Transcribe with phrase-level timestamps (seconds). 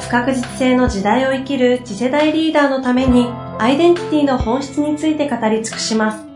[0.00, 3.26] 不確実性の時代を生きる次世代リーダーのために
[3.58, 6.28] アイデンティティの本質について語り尽くします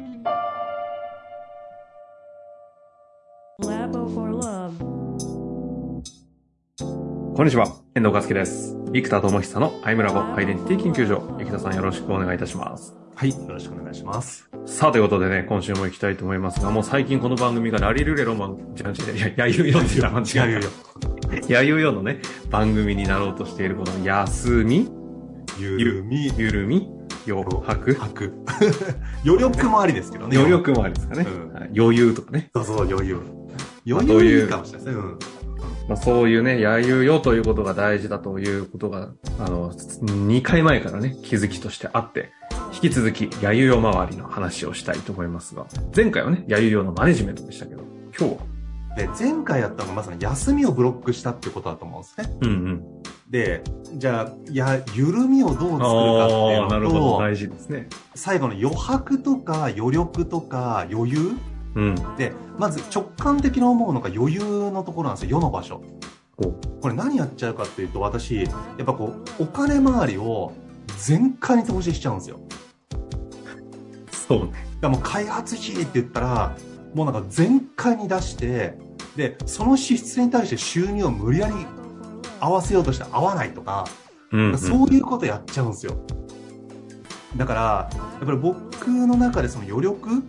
[7.35, 8.77] こんにちは、遠藤和樹です。
[8.93, 11.37] 生田智久のアイムラボアイデンティティ研究所。
[11.39, 12.95] 生田さんよろしくお願いいたします。
[13.15, 14.49] はい、よろしくお願いします。
[14.67, 20.71] さあ、ということでね、今週も行きたいと思いますが、もう最近この番組がラリルレロマン、違う違う、いや、やゆよって言った間違違うよ。
[21.49, 24.91] やゆよのね、番組になろうとしているこの休み、
[25.59, 26.89] ゆるみ、ゆるみ、
[27.27, 28.33] 余白、白。
[29.25, 30.37] 余力もありですけどね。
[30.37, 31.27] 余力もありですかね、
[31.77, 32.51] 余裕とかね。
[32.55, 33.17] そうそう、余裕。
[33.87, 35.03] まあ余裕いいかもしれないですね。
[35.03, 35.19] うん。
[35.89, 42.31] まあ、そういうね、やゆよということが大事だということが、あの、2回前からね、気づきとしてあって、
[42.73, 47.83] 引き続き、やゆよ周りの話をしたいと思いますが、前回はね、やゆよのマネジメントでしたけど、
[48.19, 48.52] 今日は
[48.97, 52.37] で、前回やったのがまさに休みをブロックしたってことだと思うんですね。
[52.43, 53.03] うんうん。
[53.31, 53.63] で、
[53.95, 57.01] じゃあ、や、緩みをどう作るかっていうああ、なるほど。
[57.01, 57.89] のと、大事ですね。
[58.15, 61.37] 最後の余白とか余力とか余裕
[61.75, 61.95] うん。
[62.17, 65.83] で、まず直感的に思うのが余裕のところなんですよ、世の場所。
[66.39, 68.49] おこれ何やっちゃうかっていうと、私、や
[68.83, 70.53] っぱこう、お金回りを
[70.99, 72.41] 全開に投資しちゃうんですよ。
[74.11, 74.51] そうね。
[74.51, 76.57] だからもう開発費って言ったら、
[76.95, 78.77] もうなんか全開に出して、
[79.17, 81.55] で、その支出に対して収入を無理やり
[82.41, 83.87] 合わせようとして合わないとか、
[84.31, 84.59] うん、うん。
[84.59, 85.97] そういうことやっちゃうんですよ。
[87.37, 90.23] だから、やっぱり僕の中でその余力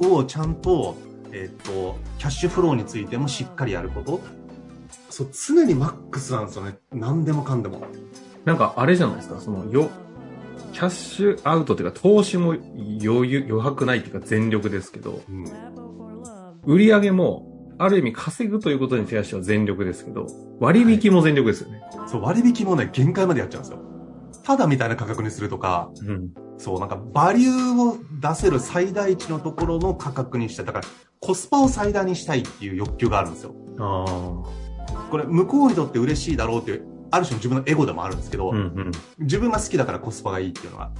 [0.00, 0.96] をちゃんと、
[1.32, 4.20] えっ、と、キャッシュフローについてもしっかりやること。
[5.10, 6.78] そう、常にマックスなんですよね。
[6.92, 7.82] 何でもかんでも。
[8.44, 9.90] なんか、あれじゃないですか、その、よ、
[10.78, 15.44] キャッシュアウトっていうか、投資も余裕、余白ないっていうか全力ですけど、うん。
[16.66, 20.28] 売り上げも、ある意味稼ぐということに対しては全力ですけど、
[20.60, 21.82] 割引も全力ですよね。
[22.06, 23.80] そう、割引もね、限界までやっちゃうんですよ。
[24.44, 26.30] ただみたいな価格にするとか、うん。
[26.58, 30.66] そう、なんか、バリューを出せる最大値のところの価格にしたい。
[30.66, 30.84] だから、
[31.18, 33.52] コスパを最大にしたいっていう欲求があるんですよ。
[33.80, 34.04] あ
[35.10, 38.56] これ、向こうにとって嬉しいだろうっていう、ある種の自分のエゴでもあるんですけど、あ。
[38.56, 38.92] うんうん。
[39.18, 40.92] 自分が好きだからコスパがいいっていうのは。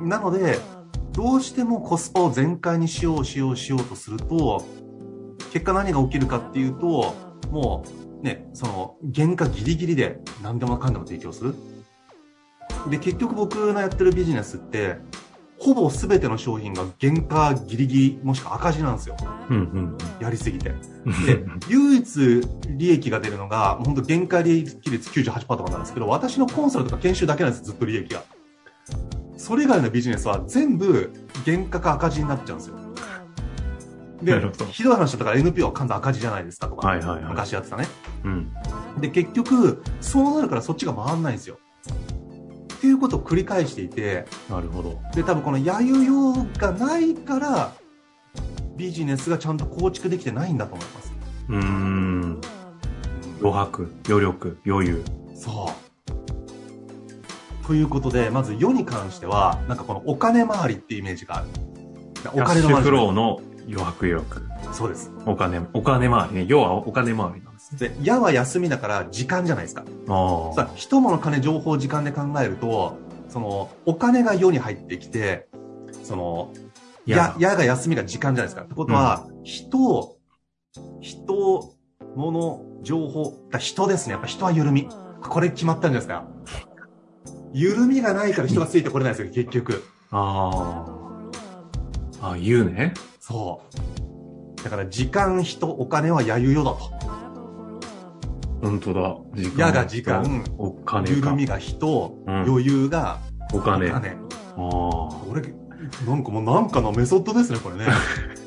[0.00, 0.58] なので、
[1.12, 4.64] どうしてもコスパを全開にしようしようしようとすると、
[5.52, 7.14] 結果何が起きるかっていうと、
[7.50, 7.84] も
[8.20, 11.54] う、ね、その、原価ギリギリで何でもかんでも提供する。
[12.90, 14.98] で、結局僕のやってるビジネスって、
[15.58, 19.16] ほぼ全ての商品が原価ギリギリもしくは赤字なんですよ。
[19.50, 20.74] うんうんやりすぎて。
[21.04, 21.26] うん。
[21.26, 22.40] で、唯一
[22.76, 28.22] 利益が出るのが、本当原価利益率98%とかなんですけど、私のコンサルとか研修だけなんです、ずっと利益が。
[29.36, 31.12] それ以外のビジネスは全部
[31.44, 32.76] 原価か赤字になっちゃうんですよ。
[34.22, 37.86] でひどい話だったから NPO は完全赤字じゃないですかとか、はいはいはい昔やってたね。
[38.24, 38.52] うん。
[39.00, 41.58] で、結局、そうなるからそっちが回んないんですよ。
[42.84, 45.00] っていうことを繰り返していて、なるほど。
[45.14, 47.72] で、多分このやゆよがないから、
[48.76, 51.12] ビジネスがちゃんと構築できてないんだと思います。
[51.48, 52.40] うーん。
[53.40, 55.02] 余白、余力、余裕。
[55.34, 55.72] そ
[57.62, 57.66] う。
[57.66, 61.46] ということで、まず世に関しては、なんかこのお金回りっていうイメージがある。
[62.32, 64.42] おキャッシュフローの余白余力。
[64.74, 65.10] そうです。
[65.24, 66.44] お金、お金回りね。
[66.46, 69.84] 要はお金回りなんで矢は休みだから時間じゃないですか。
[70.08, 72.98] あさあ、人物金情報時間で考えると、
[73.28, 75.48] その、お金が世に入ってきて、
[76.02, 76.52] その、
[77.06, 78.62] 矢矢、矢が休みが時間じゃないですか。
[78.62, 80.16] ってことは、人、
[81.00, 81.74] 人、
[82.16, 84.12] 物、情報、だ人ですね。
[84.12, 84.88] やっぱ人は緩み。
[85.22, 86.24] これ決まったんじゃないですか。
[87.52, 89.84] 緩みがないから人がついてこれないですよ、結局。
[90.10, 90.86] あ。
[92.20, 92.30] ああ。
[92.32, 92.94] あ言うね。
[93.20, 93.62] そ
[94.60, 94.62] う。
[94.64, 96.93] だから時間、人、お金はやゆよだと。
[98.64, 99.16] 本当だ。
[99.34, 99.66] 時間。
[99.66, 101.14] 矢が時間、お金か。
[101.14, 103.18] 緩みが人、うん余裕が
[103.52, 103.90] お金。
[103.90, 104.08] あお金。
[104.08, 104.56] あ。
[104.56, 105.42] これ、
[106.06, 107.86] なんかもうなんかのメソッドですね、これね。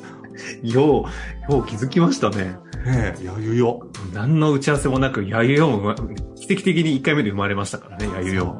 [0.63, 1.05] よ
[1.49, 2.57] う、よう気づきましたね。
[2.83, 3.87] ねえ、やゆよ。
[4.11, 5.93] 何の打ち合わせもなく、やゆよも
[6.35, 8.57] 奇跡的に1回目で生まれましたからね、やゆよ。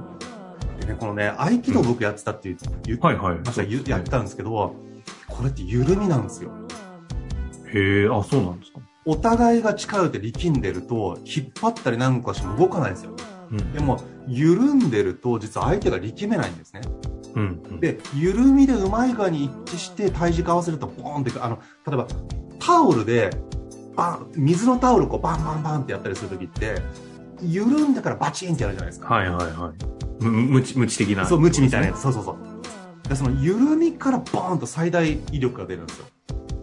[0.80, 4.75] でね、このね、合気道僕やってたって言う言うはいはいました言やってたんですけど、
[5.27, 6.51] これって緩みなんですよ。
[7.74, 8.80] へえ、あ、そうなんですか。
[9.07, 13.12] お互いが力て力んでると、引っ張ったりなんかしても動かないんですよ。
[13.51, 16.81] うんでも、緩んでると、実は相手が力めないんですね。
[17.33, 22.07] うんうんで、緩みでうまい具合に一致して体軸合わせるとボーンってあの、例えば、
[22.59, 23.30] タオルで、
[23.95, 26.81] バン、水のタオルこうバンバンバンってやったりするときって、
[27.42, 29.13] 緩んでからバチンってやるじゃないですか。
[29.13, 30.24] はいはいはい。
[30.24, 31.25] む無知、無知的な。
[31.25, 32.01] そう、ムチみたいなやつ。
[32.01, 32.38] そうそうそう。
[33.07, 36.06] でその緩みからボーンと最大威力が出るんですよ。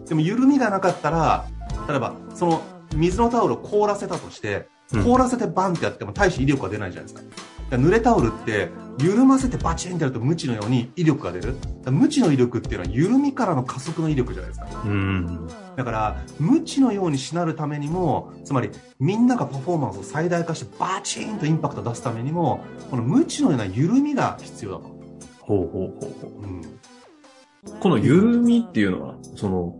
[0.07, 1.47] でも緩みがなかったら、
[1.87, 2.61] 例えば、その
[2.95, 7.27] 水のタオルを凍らせたとして、うん凍らせてバンってやっても大して威力が出ないじゃないですか。
[7.71, 11.55] だから濡れタオルって、緩ませてバチンってやると無知のように威力が出る。
[11.87, 14.83] 無知の威力っていうのは緩みからの加速の威力じゃないですか。
[14.85, 15.47] うん。
[15.75, 24.83] だから、無知のようにしなるためにも、つまり、みんながパフォーマンスを最大化してバチンとインパクトを出すためにも、この無知のような緩みが必要だと。
[25.41, 26.61] ほうほうほうほうん。
[26.61, 26.63] う。
[27.79, 29.75] この緩みっていうのは、その、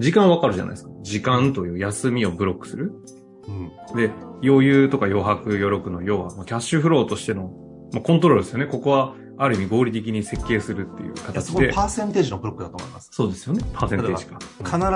[0.00, 0.90] 時間わかるじゃないですか。
[1.02, 2.92] 時間という休みをブロックする。
[3.46, 3.96] うん。
[3.96, 4.10] で、
[4.42, 7.52] 余裕とか余白、余力の要は、まあキャッシュフローとしての、
[7.92, 8.66] まあ、コントロールですよね。
[8.66, 11.40] ここは、ある意味合理的に設計するっていう形で。
[11.40, 13.08] そこパーセンテージのブロックだと思います。
[13.12, 13.64] そうですよね。
[13.72, 14.38] パーセンテージか。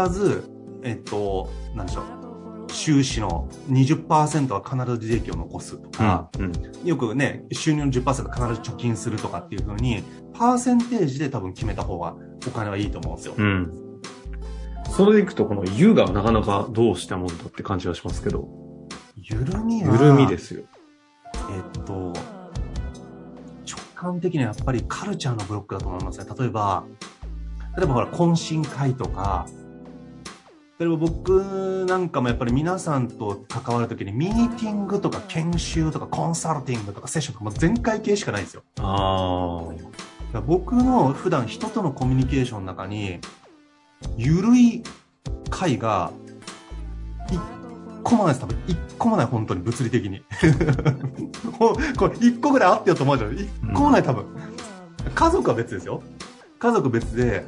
[0.06, 0.44] 必ず、
[0.82, 2.24] えっと、なんでしょう。
[2.70, 6.52] 収支の20%は必ず利益を残すとか、うん。
[6.84, 10.02] よくね、収入の10%必ず貯金するとかっていう風に、
[10.34, 12.16] パーセンテージで多分決めた方が
[12.46, 13.34] お金はいいと思うんですよ。
[13.38, 13.83] うん。
[14.90, 18.48] それでいくと、この U がなかなかどうしたもんだって感じはしますけど、
[19.16, 20.64] 緩みは、緩みですよ。
[21.34, 22.14] えっと、直
[23.94, 26.26] 感的にはやっぱりカルチャーのブロックだと思いますね。
[26.38, 26.84] 例えば、
[27.76, 29.46] 例えばほら、懇親会とか、
[30.78, 38.62] 例えば僕なんかもやっぱり皆さんと関わるときにミーティングとか研修とかコンサルティングとかセッションとかもう全会系しかないんですよ。
[38.78, 43.20] あ僕の普段人とのコミュニケーションの中に、
[44.16, 44.82] ゆるい
[45.50, 46.10] 会が、
[47.30, 47.40] 一
[48.02, 48.58] 個もないです、多分。
[48.66, 50.22] 一個もない、本当に、物理的に。
[51.58, 53.34] これ、一個ぐらいあってよと思うじゃん。
[53.34, 54.24] 一個もない、多分。
[55.14, 56.02] 家族は別ですよ。
[56.58, 57.44] 家族別で、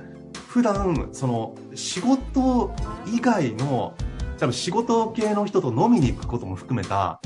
[0.48, 2.74] 普段、その、仕事
[3.06, 3.94] 以外の、
[4.38, 7.20] 多分仕事系の人と飲みに行くことも含めた、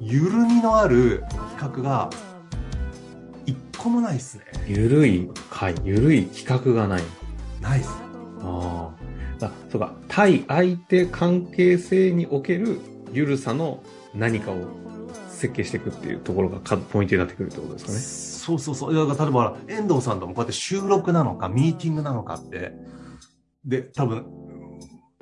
[0.00, 1.24] ゆるみのある
[1.58, 2.10] 企画が、
[3.46, 4.44] 一個もないですね。
[4.66, 7.02] ゆるい会、ゆるい企画がない。
[7.60, 8.09] ないです。
[8.42, 8.90] あ
[9.40, 9.46] あ。
[9.46, 9.94] あ、そうか。
[10.08, 12.78] 対相手関係性における
[13.12, 13.82] ゆるさの
[14.14, 14.56] 何かを
[15.28, 17.98] 設計していくっていうところがかポイントになってくるってことですかね。
[17.98, 18.94] そうそうそう。
[19.08, 22.72] だから例えば、遠藤さんともこうやって収録なのか、ミーティングなのかって、
[23.64, 24.26] で、多分、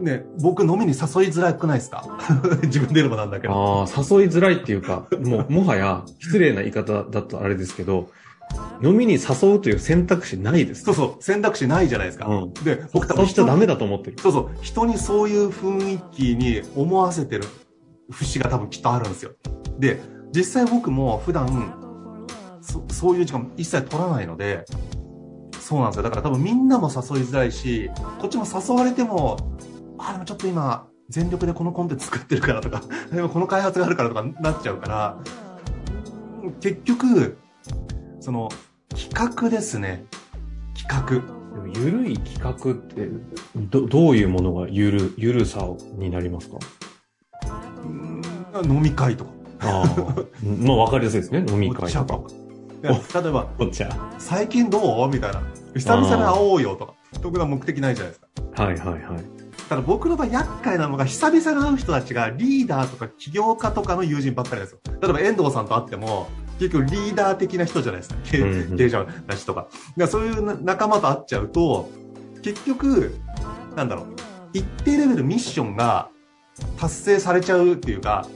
[0.01, 0.95] ね、僕飲みに誘い
[1.29, 2.05] づらくないですか？
[2.63, 3.55] 自分で言うのもなんだけど。
[3.55, 8.09] ああ、誘いづらいっていうか、もう、もはや、失礼な言い方だとあれですけど、
[8.83, 10.85] 飲みに誘うという選択肢ないです。
[10.85, 12.27] そうそう、選択肢ないじゃないですか。
[12.27, 13.75] うんで、僕多分誘っちゃダメだ。
[13.75, 14.19] だと思ってる。
[14.19, 17.45] そうそう、人にそういう雰囲気に思わせてる
[18.11, 19.33] 節が多分きっとあるんですよ。
[19.79, 20.01] で、
[20.35, 21.75] 実際僕も普段、
[22.61, 24.65] そそういう時間一切取らないので、
[25.61, 26.03] そうなんですよ。
[26.03, 27.91] だから多分みんなも誘いづらいし、
[28.21, 29.37] こっちも誘われても、
[29.99, 35.19] あ、でもちょっと今、全力でこのコンテンツ作ってるからとか、 でもこの開発があるからとかなっちゃうから、
[36.61, 37.37] 結局、
[38.29, 38.51] その、
[38.91, 40.05] 企画ですね。
[40.77, 41.81] 企画。
[41.83, 43.09] ゆるい企画って、
[43.57, 45.67] ど、どういうものがゆる、ゆるさ
[45.97, 46.59] になりますか？
[47.83, 48.23] うん
[48.67, 49.31] 飲み会とか。
[49.61, 50.15] ああ。
[50.63, 51.43] まあ、わかりやすいですね。
[51.49, 52.21] 飲み会とか
[52.83, 53.89] 例えば、お茶。
[54.19, 55.09] 最近どう？
[55.09, 55.43] みたいな。
[55.75, 56.93] 久々に会おうよとか。
[57.23, 58.21] 特段目的ないじゃないです
[58.53, 58.63] か。
[58.63, 59.25] はいはいはい。
[59.71, 64.81] ただ僕の場合厄介なのが久々に会う人たちがリーダーとか起業家とかの友人ばっかりですよ。
[65.01, 68.21] 例えば遠藤さんと会っても、結局リーダー的な人じゃないですか。
[68.25, 69.63] 経営者なしとか。
[69.63, 71.91] だからそういうな仲間と会っちゃうと、
[72.43, 73.15] 結局、
[73.77, 74.07] なんだろう、
[74.53, 76.11] 一定レベルミッションが
[76.79, 78.27] 達成されちゃうっていうか。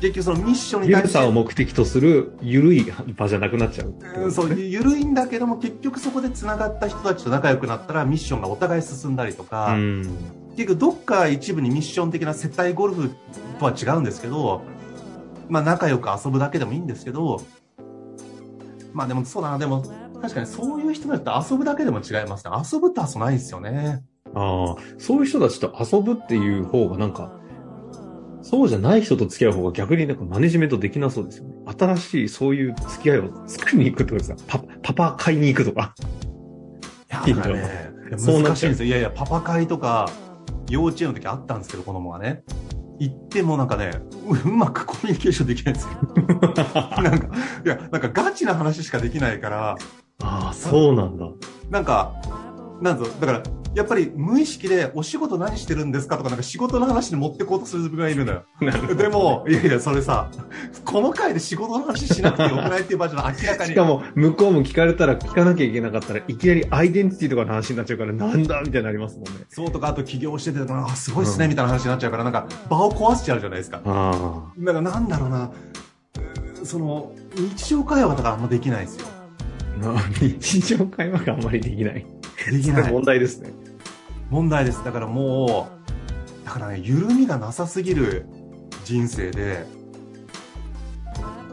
[0.00, 2.86] 結局そのミッションにゆ対してるさを目的とするゆるい
[3.16, 4.66] 場じゃなくなっちゃううんそう、ですね。
[4.66, 10.02] ゆるいんだけども、結局そこで繋がった人たちと仲良くなったら、ミッションがお互い進んだりとか、うん。
[10.56, 13.10] 結局どっか一部にミッション的な接待ゴルフ
[13.58, 14.62] とは違うんですけど、
[15.48, 17.40] まあ仲良く遊ぶだけでもいいんですけど、
[18.92, 19.82] まあでもそうだな、でも
[20.20, 22.52] 確かにそういう人たちと遊ぶだけでも違いますね。
[22.72, 24.02] 遊ぶって遊ないですよね。
[24.34, 27.32] ああ、そういう人たちと遊ぶっていう方がなんか、
[28.42, 31.54] そうじゃない人と付き合う方が逆になんかマネジメントできなそうですよね。
[31.78, 35.94] 新しいそういう付き合いを作りに行くってことですかパ、パパ買いに行くとか。
[37.26, 38.86] いや、ね、難しいんですよ。
[38.86, 40.10] いやいや、パパ会とか、
[40.68, 42.42] 幼稚園の時あったんですけど、子供がね。
[42.98, 43.90] 行ってもなんかね、
[44.26, 45.90] ううまくコミュニケーションできないんですよ。
[47.02, 47.28] なんか、
[47.64, 49.76] いや、なんかガチな話しかできないから、
[50.22, 51.26] ああ、そうなんだ。
[51.70, 52.14] なんか、
[52.80, 53.42] なんぞ、だから、
[53.74, 58.44] やっぱり無意識でお仕事何してるんですかとかなんか仕事の話に持ってこうとする自分がいるのよ。
[58.96, 60.30] でも、いやいや、それさ、
[60.84, 63.70] この回で仕事の話しなくてよくないっていう場合じゃ明らかに。
[63.70, 69.30] しかも、向こうも聞かれたら聞かなきゃいけなかったらいきなりアイデンティティとかの話になっちゃうから、なんだみたいになりますもんね。
[69.48, 73.80] そうとか、あと起業してて、あ、すごいっすね、うんみたいな話になっちゃうから、なんか場を壊しちゃうじゃないですか。
[73.84, 75.50] あだからなんだろうな、
[76.64, 79.06] その、日常会話とかあんまできないですよ。
[80.20, 82.04] 日常会話があんまりできない。
[82.46, 82.92] できない。
[82.92, 83.50] 問題ですね。
[84.30, 84.84] 問題です。
[84.84, 85.68] だからも
[86.44, 88.26] う、だからね、緩みがなさすぎる
[88.84, 89.66] 人生で、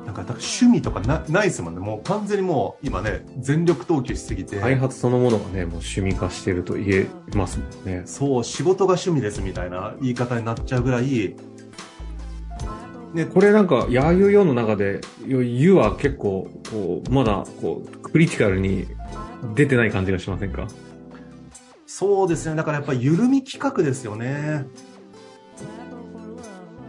[0.05, 1.79] なんか、だから趣味とかなないですもんね。
[1.79, 4.57] もう完全にもう、今ね、全力投球しすぎて。
[4.57, 8.03] 開発そのものがね、もう趣味化してると言えますもんね。
[8.05, 11.35] そう、仕事が趣味ですみたいな言い方になっちゃうぐらい、
[13.13, 18.87] ね、これなんか、ヤーユーヨーの中で、ユは結構、こう、まだ、こう、クリティカルに
[19.53, 20.67] 出てない感じがしませんか？
[21.85, 22.55] そうですね。
[22.55, 24.65] だからやっぱり緩み企画ですよね。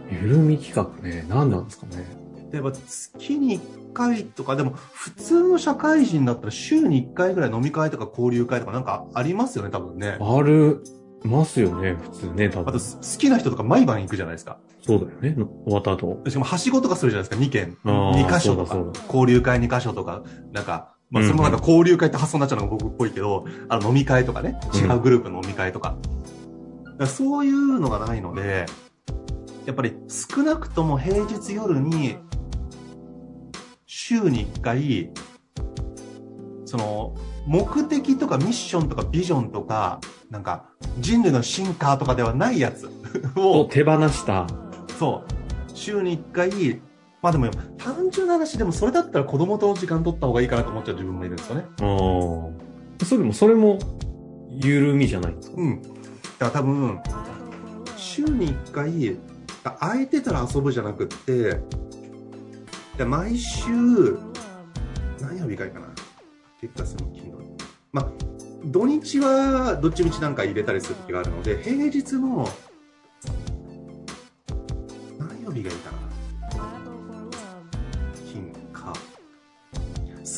[0.09, 2.05] 緩み企画ね、何なんですかね？
[2.51, 10.17] 例えば月に1回とか、でも普通の社会人だったら週に1回ぐらい飲み会とか交流会とかなんかありますよね、多分ね。
[10.19, 10.81] ある、
[11.23, 12.69] ますよね、普通ね、多分。
[12.69, 14.59] あと好きな人とか毎晩行くじゃないですか。
[14.85, 15.35] そうだよね、
[15.65, 16.21] 終わった後。
[16.27, 17.77] しかもはしごとかするじゃないですか、2件。
[17.83, 18.77] あー2箇所とか。
[19.07, 20.23] 交流会2箇所とか、
[20.53, 25.97] なんか、まあ、うんそれもなんか交流会って発想になっちゃうのが僕っぽいけど、あの飲み会とかね、違うグループの飲み会とか。
[26.83, 28.65] だからそういうのがないので、
[29.65, 32.17] やっぱり少なくとも平日夜に、
[33.85, 35.11] 週に1回、
[36.65, 40.65] その、目的とかミッションとかビジョンとか、なんか
[40.99, 42.89] 人類の進化とかではないやつ
[43.37, 44.47] を、を手放した。
[44.99, 45.31] そう。
[45.73, 46.81] 週に1回、
[47.21, 51.65] まあでも、単純な話でもそれだったら子供との時間取った方がいいかなと思っちゃう自分もいるんですよね。
[51.81, 53.05] ああ。
[53.05, 53.79] それも、それも、
[54.49, 55.81] 緩みじゃないんですかうん。
[55.81, 55.95] だか
[56.39, 56.99] ら多分、
[57.95, 59.17] 週に1回、
[59.63, 61.59] あ空いてたら遊ぶじゃなくって、
[62.97, 64.17] で毎週、
[65.21, 65.87] 何曜日がいいかな。
[66.59, 67.37] 月火水木金土。
[67.91, 68.11] まあ、
[68.65, 72.47] 土日はどっちみちなんか入れたりする時があるので、平日の、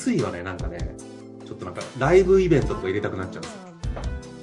[0.09, 0.95] 水はね、なんかね、
[1.45, 3.59] ちょっとなんかライブイベントとか入れたくなっちゃうんですよ。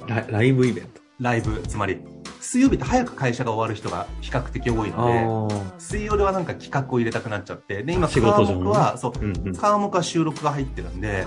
[0.07, 1.01] ラライブイベント？
[1.19, 1.99] ライブ、つまり、
[2.39, 9.55] 水曜日って早く会社が終わる人が比較的多いので、あ水曜ではなんか企画を入れたくなっちゃって、で、今、仕科目は、そうあ。、うんうん。
[9.55, 11.25] 科目は収録が入ってるんで、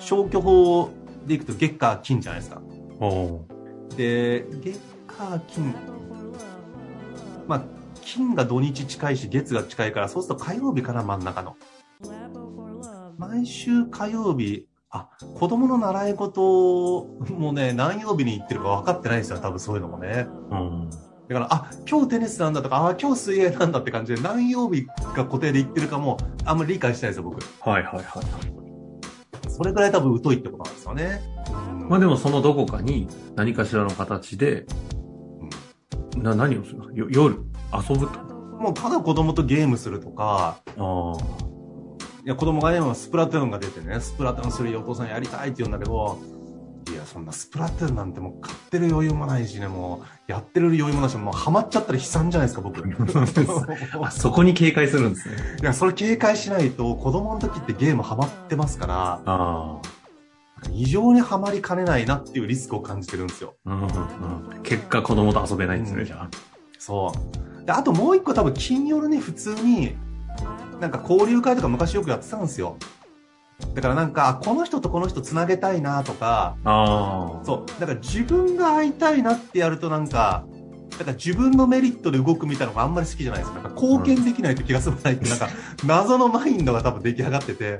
[0.00, 0.90] 消去法
[1.26, 2.60] でいくと月火金じゃないですか。
[3.00, 3.46] お
[3.96, 5.74] で、月火金、
[7.46, 7.62] まあ、
[8.00, 11.56] 金が土日近いし、月が近いから、そうすると火曜日かな、真ん中の。
[13.18, 20.26] 毎週火曜日、あ、子供の習い事もね、何曜日に行ってるか分かってないんですよ、多分そういうのもね。
[20.50, 20.90] うん。
[20.90, 27.40] だから、あ、今日テニスなんだとか、あ、今日水泳なんだって感じで、何曜日が固定で行ってるかも、あんまり理解してないですよ、僕。
[27.68, 28.04] はいはいはい。
[29.48, 31.20] それぐらい多分疎いってことなんですよね。
[31.48, 34.64] うんまあでもそのどこかに何かしらの形で、
[36.16, 36.90] な、何をするの？
[36.92, 37.34] よ夜
[37.72, 38.18] 遊ぶと
[38.58, 41.43] もうただ子供とゲームするとか、ああ。
[42.24, 46.18] いや子供がね、スプラトゥーンが出てね、スプラトゥーン3お父さんやりたいって言うんだけど、
[46.90, 52.82] いや、そんなスプラトゥーンなんてもう買ってる余裕もないしね、もう、やってる余裕もないし、もうハマっちゃったら悲惨じゃないですか、僕。
[54.02, 55.36] あ、 そこに警戒するんですね。
[55.60, 59.80] いや、それ警戒しないと、子供の時ってゲームハマってますから、あ
[60.72, 63.54] 異常にハマりかねないなっていうリスクを感じてるんですよ。
[63.66, 63.70] あ。
[63.70, 63.86] うんうん
[64.56, 64.62] うん。
[64.62, 66.28] 結果子供と遊べないんですね、うんじゃあ。
[66.78, 67.12] そ
[67.62, 67.66] う。
[67.66, 69.96] で、あともう一個多分金夜に普通に、
[70.84, 72.76] なんか交流会とか昔よくやってたんですよ。
[73.74, 76.56] だからなんか、あこの人とこの人つなげたいなとか。
[77.44, 77.80] そう。
[77.80, 80.44] だから自分が会いたいなってやるとなんか、
[80.90, 83.60] だから自分のメリットで動くみたいなのがあんまり好きじゃないですか。
[83.60, 85.48] なんか貢献できないと気が済まないって、なんか
[85.86, 87.78] 謎のマインドが多分出来上がってて。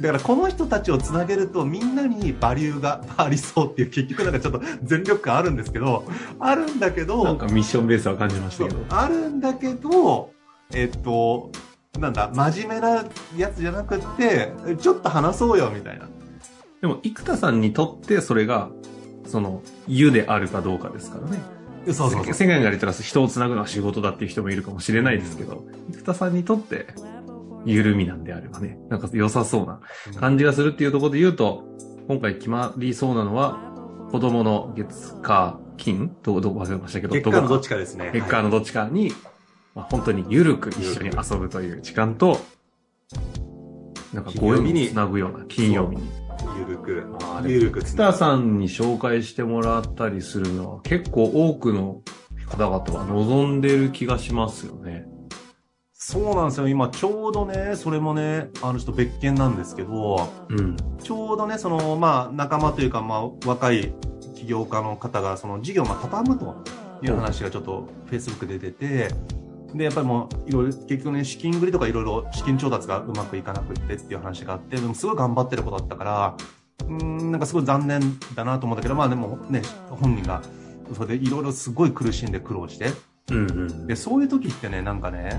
[0.00, 6.04] だからこの人たちをつなげるとみんなにバリューがありそうっていう結局なんかちょっと全力感あるんですけど、
[6.38, 8.78] あるんだけど、なんかミッションベースは感じましたけど。
[8.88, 10.30] あるんだけど、
[10.72, 11.50] えっと、
[11.98, 13.04] なんだ、真面目な
[13.36, 16.08] やつじゃなくって、ちょっと話そうよみたいな。
[16.80, 18.70] でも、生田さんにとってそれが、
[19.26, 21.38] その、湯であるかどうかですからね。
[21.92, 22.24] そうそう。
[22.24, 26.88] 世界が言ったら人をつなぐのは仕事だっていう人もいるかもしれないですけど、生田さんにとって、
[27.66, 29.80] 緩みなんであればね、なんか良さそうな
[30.18, 31.64] 感じがするっていうところで言うと、
[32.08, 33.58] 今回決まりそうなのは、
[34.10, 38.10] 子供の月火金ど、どこ忘れましたけど、月間のどっちちかですね。
[38.14, 39.12] 月火のどっちかに、
[39.80, 42.38] まあ、本当に緩く一緒に遊ぶという時間と、
[44.12, 46.02] なんかご縁をつなぐような金曜日に。
[46.58, 47.04] ゆるく
[47.46, 52.02] ゆるくスターさんに紹介してもらったりするのは結構多くの
[52.46, 55.06] 方々が望んでる気がしますよね。
[55.92, 56.68] そうなんですよ。
[56.68, 60.76] 今ちょうどね、それもね、あの人別件なんですけど、うん。
[61.02, 63.92] ちょうどね、その、まあ、仲間というか、まあ、若い
[64.34, 66.64] 起業家の方が、その事業をまあ畳むと
[67.02, 69.10] いう話がちょっと、フェイスブックで出て、
[69.74, 76.36] で、やっぱりもう、いろいろ、結局ね、資金繰りとかいろいろ資金調達がうまくいかなくってっていう話があって、でもすごい頑張ってる子だったから、
[76.86, 80.42] うーん、なんかすごい残念だなと思ったけど、まあでもね、本人が、
[80.94, 82.92] それでいろいろすごい苦しんで苦労して、
[83.30, 83.86] うんうん。
[83.86, 85.38] で、そういう時ってね、なんかね、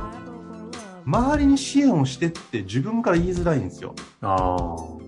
[1.06, 3.96] 周りに支援をしてって自分から言いづらいんですよ。
[4.22, 5.02] ああ。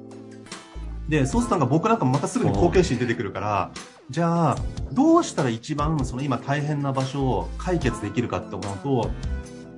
[1.08, 3.72] で、そうするとなんか僕なんかまたすぐに後継心出てくるから、
[4.10, 4.58] じゃあ、
[4.92, 9.12] どうしたら一番その今大変な場所を解決できるかって思うと、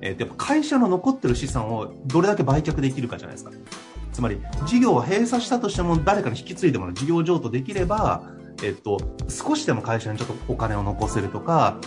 [0.02, 3.52] えーっ会社の残ってる資産をどれだけ売却できるかじゃないですか。
[4.12, 8.22] つまり、事業を閉鎖したとしても誰かに引き継いでもらう事業譲渡できれば、
[8.62, 11.78] えっと、少しでも会社にちょっとお金を残せるとか、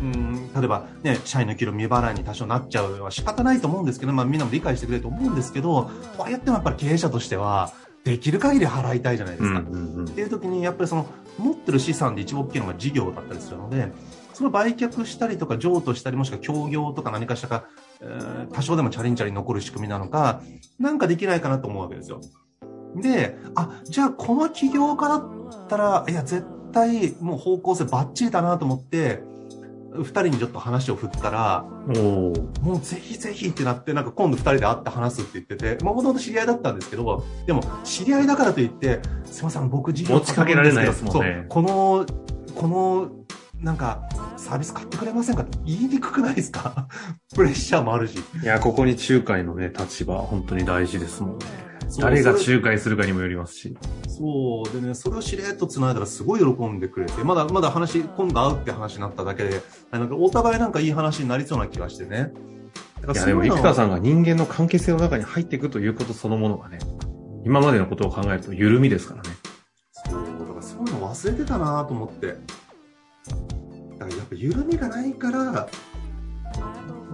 [0.00, 7.72] うん、例えばね、社員の給料未払いに多少なっちゃうのは仕方ないと思うんですけど、まあみんなも理解してくれると思うんですけど、とは言ってもやっぱり経営者としては、
[8.06, 9.60] できる限り払いたいじゃないですか。
[9.60, 9.64] っ
[10.14, 11.06] ていう時にやっぱりその
[11.38, 13.90] 持ってる資産で一番大きいのが事業だったりするので
[14.32, 17.64] それを売却したりとか譲渡したりもしくは協業とか何かしたか、
[18.00, 20.40] えー多少でもチャリンチャリン残る仕組みなのか
[20.78, 22.20] なんかできないかなと思うわけですよ
[22.94, 29.20] であじゃあこの起業家だったらいや絶対もう方向性バッチリだなと思って
[30.02, 42.06] 二人にちょっと話を振ったらもうぜひぜひってなって、なんか今度二人で会って話すって言ってて、まあもともと知り合いだったんですけど、でも知り合いだからといって、すいません、僕持ちかけられないですもんねこの、
[42.54, 43.10] この、
[43.60, 44.02] なんか、
[44.36, 45.42] サービス買ってくれませんか？
[45.42, 46.88] って言いにくくないですか？
[47.34, 48.18] プレッシャーもあるし。
[48.42, 51.44] いや、ここに仲介のね、立場、本当に大事ですもんね。
[51.98, 53.76] 誰が仲介するかにもよりますし。
[54.08, 54.80] そう。
[54.80, 62.32] でね、それをしれっと繋いだらすごい喜んでくれて、まだまだ話、今度会うって話になっただけで、あなんかお互いなんかいい話になりそうな気がしてね。
[63.06, 66.78] だいや、でも、生田さんが人間の関係性の中に入っていくということそのものがね、
[67.44, 69.28] 今までのことを考えると緩みですからね。
[69.92, 72.26] そう、だからそういうの忘れてたなと思って。
[72.26, 75.68] だからやっぱ緩みがないから、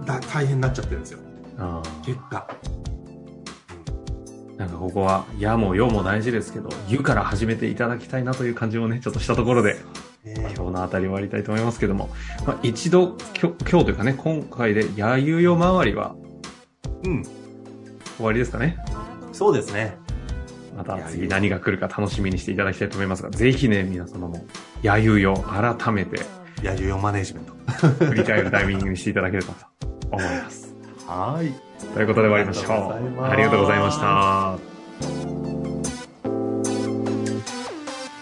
[0.05, 1.19] だ大変になっちゃってるんですよ。
[1.57, 2.47] あ結果。
[4.57, 4.59] あ。
[4.61, 9.75] なんかここは、やもよも大事ですけど、ゆから始めていただきたいなという感じをね、ちょっとしたところで、
[10.23, 12.09] ね今日のあたり終わりたいと思いますけども、
[12.45, 16.15] まあ、一度、今日、今日というかね、今回で、やゆよ周りは
[17.05, 17.23] うん。
[18.17, 18.77] 終わりですかね？
[19.33, 19.97] そうですね。
[20.77, 24.45] また次何が来るか楽しみにしていただきたいと思いますが、ぜひね、皆様も、
[24.81, 26.21] やゆよ改めて
[26.63, 27.53] やゆよマネジメント。
[28.05, 30.73] 振り返るタイミングにしていただければと思います。
[31.05, 31.53] はーい。
[31.93, 32.69] ということで終わりましょ
[33.19, 33.23] う。
[33.23, 35.42] ありがとうございりがとうございました。